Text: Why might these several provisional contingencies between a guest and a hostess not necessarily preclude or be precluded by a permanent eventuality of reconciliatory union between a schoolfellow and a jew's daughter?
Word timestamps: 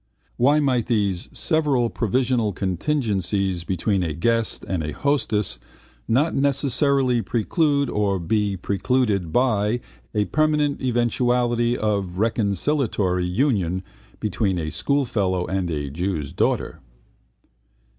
Why 0.37 0.59
might 0.59 0.87
these 0.87 1.29
several 1.31 1.91
provisional 1.91 2.53
contingencies 2.53 3.63
between 3.63 4.01
a 4.01 4.13
guest 4.13 4.65
and 4.67 4.81
a 4.83 4.93
hostess 4.93 5.59
not 6.07 6.33
necessarily 6.33 7.21
preclude 7.21 7.87
or 7.87 8.17
be 8.17 8.57
precluded 8.57 9.31
by 9.31 9.79
a 10.15 10.25
permanent 10.25 10.81
eventuality 10.81 11.77
of 11.77 12.17
reconciliatory 12.17 13.29
union 13.31 13.83
between 14.19 14.57
a 14.57 14.71
schoolfellow 14.71 15.45
and 15.45 15.69
a 15.69 15.91
jew's 15.91 16.33
daughter? 16.33 16.79